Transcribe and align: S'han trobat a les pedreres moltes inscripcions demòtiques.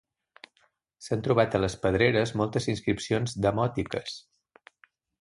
S'han 1.07 1.21
trobat 1.27 1.57
a 1.57 1.61
les 1.61 1.77
pedreres 1.85 2.33
moltes 2.41 2.69
inscripcions 2.75 3.39
demòtiques. 3.49 4.21